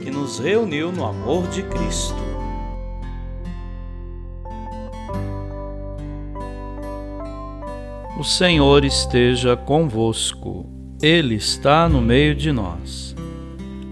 que 0.00 0.10
nos 0.10 0.38
reuniu 0.38 0.90
no 0.90 1.04
amor 1.04 1.46
de 1.48 1.62
Cristo. 1.62 2.30
O 8.18 8.24
Senhor 8.24 8.84
esteja 8.84 9.56
convosco, 9.56 10.66
Ele 11.00 11.36
está 11.36 11.88
no 11.88 12.00
meio 12.00 12.34
de 12.34 12.52
nós. 12.52 13.14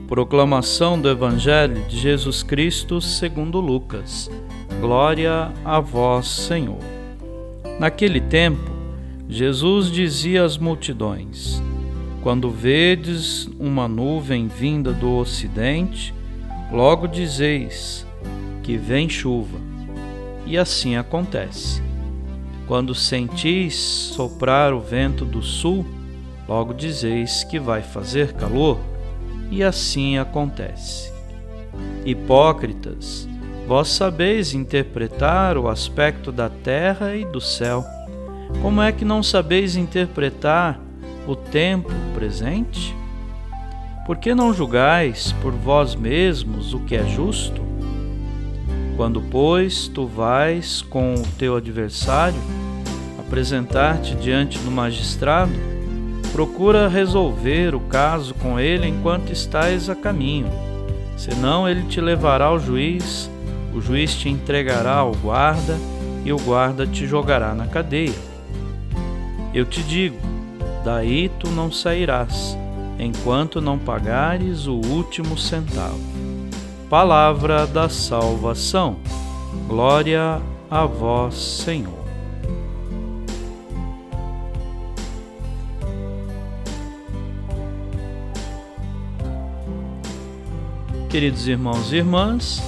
Proclamação 0.06 1.00
do 1.00 1.08
Evangelho 1.08 1.82
de 1.88 1.98
Jesus 1.98 2.42
Cristo 2.42 3.00
segundo 3.00 3.60
Lucas. 3.60 4.30
Glória 4.80 5.52
a 5.64 5.80
vós, 5.80 6.26
Senhor. 6.26 6.78
Naquele 7.78 8.20
tempo, 8.20 8.70
Jesus 9.28 9.90
dizia 9.90 10.44
às 10.44 10.56
multidões: 10.56 11.62
quando 12.22 12.50
vedes 12.50 13.48
uma 13.58 13.86
nuvem 13.86 14.48
vinda 14.48 14.92
do 14.92 15.16
ocidente, 15.16 16.14
logo 16.72 17.06
dizeis 17.06 18.06
que 18.62 18.76
vem 18.76 19.08
chuva. 19.08 19.58
E 20.44 20.58
assim 20.58 20.96
acontece. 20.96 21.82
Quando 22.66 22.94
sentis 22.94 23.74
soprar 23.76 24.74
o 24.74 24.80
vento 24.80 25.24
do 25.24 25.42
sul, 25.42 25.86
logo 26.48 26.74
dizeis 26.74 27.44
que 27.44 27.58
vai 27.58 27.82
fazer 27.82 28.32
calor, 28.34 28.78
e 29.50 29.62
assim 29.62 30.18
acontece. 30.18 31.12
Hipócritas, 32.04 33.28
vós 33.66 33.88
sabeis 33.88 34.54
interpretar 34.54 35.56
o 35.56 35.68
aspecto 35.68 36.32
da 36.32 36.50
terra 36.50 37.14
e 37.14 37.24
do 37.24 37.40
céu. 37.40 37.84
Como 38.60 38.82
é 38.82 38.92
que 38.92 39.04
não 39.04 39.22
sabeis 39.22 39.76
interpretar 39.76 40.80
o 41.28 41.36
tempo 41.36 41.92
presente? 42.14 42.96
Por 44.06 44.16
que 44.16 44.34
não 44.34 44.54
julgais 44.54 45.32
por 45.42 45.52
vós 45.52 45.94
mesmos 45.94 46.72
o 46.72 46.80
que 46.80 46.96
é 46.96 47.04
justo? 47.04 47.62
Quando, 48.96 49.20
pois, 49.20 49.86
tu 49.86 50.06
vais 50.06 50.80
com 50.80 51.12
o 51.12 51.26
teu 51.38 51.54
adversário 51.54 52.40
apresentar-te 53.18 54.14
diante 54.14 54.58
do 54.60 54.70
magistrado, 54.70 55.52
procura 56.32 56.88
resolver 56.88 57.74
o 57.74 57.80
caso 57.80 58.32
com 58.32 58.58
ele 58.58 58.88
enquanto 58.88 59.30
estás 59.30 59.90
a 59.90 59.94
caminho. 59.94 60.50
Senão 61.14 61.68
ele 61.68 61.82
te 61.82 62.00
levará 62.00 62.46
ao 62.46 62.58
juiz, 62.58 63.30
o 63.74 63.82
juiz 63.82 64.14
te 64.14 64.30
entregará 64.30 64.94
ao 64.94 65.12
guarda 65.12 65.76
e 66.24 66.32
o 66.32 66.38
guarda 66.38 66.86
te 66.86 67.06
jogará 67.06 67.52
na 67.52 67.66
cadeia. 67.66 68.16
Eu 69.52 69.66
te 69.66 69.82
digo, 69.82 70.16
daí 70.88 71.28
tu 71.28 71.50
não 71.50 71.70
sairás, 71.70 72.56
enquanto 72.98 73.60
não 73.60 73.78
pagares 73.78 74.66
o 74.66 74.76
último 74.76 75.36
centavo. 75.36 76.00
Palavra 76.88 77.66
da 77.66 77.90
salvação. 77.90 78.96
Glória 79.66 80.40
a 80.70 80.86
vós, 80.86 81.34
Senhor. 81.34 81.92
Queridos 91.10 91.46
irmãos 91.46 91.92
e 91.92 91.96
irmãs, 91.96 92.62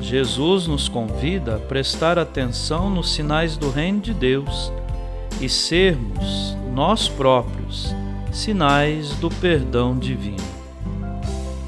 Jesus 0.00 0.66
nos 0.66 0.88
convida 0.88 1.54
a 1.54 1.58
prestar 1.60 2.18
atenção 2.18 2.90
nos 2.90 3.14
sinais 3.14 3.56
do 3.56 3.70
Reino 3.70 4.00
de 4.00 4.12
Deus 4.12 4.72
e 5.40 5.48
sermos 5.48 6.49
nós 6.74 7.08
próprios 7.08 7.94
sinais 8.32 9.10
do 9.16 9.28
perdão 9.28 9.98
divino. 9.98 10.48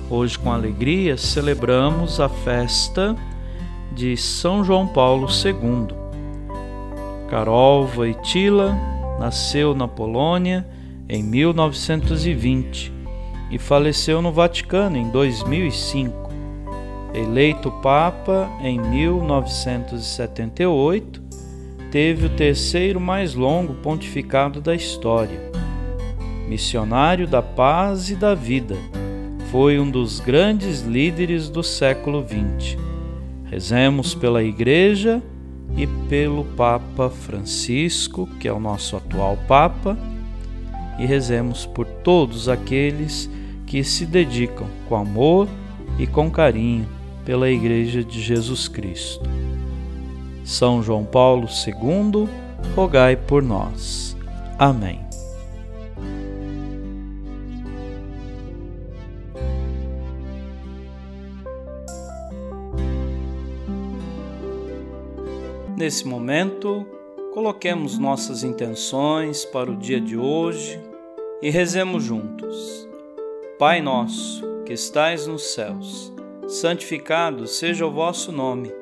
Hoje, 0.08 0.38
com 0.38 0.52
alegria, 0.52 1.16
celebramos 1.16 2.20
a 2.20 2.28
festa 2.28 3.16
de 3.92 4.16
São 4.16 4.62
João 4.62 4.86
Paulo 4.86 5.26
II. 5.28 5.88
Carol 7.28 7.90
Wojtyla 7.96 8.78
nasceu 9.18 9.74
na 9.74 9.88
Polônia 9.88 10.64
em 11.08 11.20
1920 11.22 12.92
e 13.50 13.58
faleceu 13.58 14.22
no 14.22 14.30
Vaticano 14.32 14.96
em 14.96 15.10
2005. 15.10 16.30
Eleito 17.14 17.70
Papa 17.70 18.50
em 18.62 18.78
1978, 18.78 21.21
teve 21.92 22.24
o 22.24 22.30
terceiro 22.30 22.98
mais 22.98 23.34
longo 23.34 23.74
pontificado 23.74 24.62
da 24.62 24.74
história. 24.74 25.52
Missionário 26.48 27.26
da 27.26 27.42
paz 27.42 28.08
e 28.08 28.16
da 28.16 28.34
vida, 28.34 28.74
foi 29.50 29.78
um 29.78 29.90
dos 29.90 30.18
grandes 30.18 30.80
líderes 30.80 31.50
do 31.50 31.62
século 31.62 32.26
XX. 32.26 32.78
Rezemos 33.44 34.14
pela 34.14 34.42
Igreja 34.42 35.22
e 35.76 35.86
pelo 36.08 36.44
Papa 36.56 37.10
Francisco, 37.10 38.26
que 38.40 38.48
é 38.48 38.52
o 38.52 38.58
nosso 38.58 38.96
atual 38.96 39.36
Papa, 39.46 39.98
e 40.98 41.04
rezemos 41.04 41.66
por 41.66 41.84
todos 41.84 42.48
aqueles 42.48 43.28
que 43.66 43.84
se 43.84 44.06
dedicam 44.06 44.66
com 44.88 44.96
amor 44.96 45.46
e 45.98 46.06
com 46.06 46.30
carinho 46.30 46.88
pela 47.22 47.50
Igreja 47.50 48.02
de 48.02 48.18
Jesus 48.18 48.66
Cristo. 48.66 49.41
São 50.44 50.82
João 50.82 51.04
Paulo 51.04 51.46
II, 51.46 52.28
rogai 52.74 53.16
por 53.16 53.42
nós. 53.42 54.16
Amém. 54.58 55.00
Nesse 65.76 66.06
momento, 66.06 66.86
coloquemos 67.34 67.98
nossas 67.98 68.44
intenções 68.44 69.44
para 69.44 69.68
o 69.68 69.76
dia 69.76 70.00
de 70.00 70.16
hoje 70.16 70.80
e 71.42 71.50
rezemos 71.50 72.04
juntos. 72.04 72.88
Pai 73.58 73.80
nosso, 73.80 74.44
que 74.64 74.72
estais 74.72 75.26
nos 75.26 75.42
céus, 75.54 76.12
santificado 76.46 77.48
seja 77.48 77.84
o 77.84 77.90
vosso 77.90 78.30
nome. 78.30 78.81